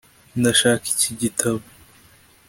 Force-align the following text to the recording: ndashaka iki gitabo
ndashaka 0.39 0.85
iki 0.93 1.11
gitabo 1.21 1.63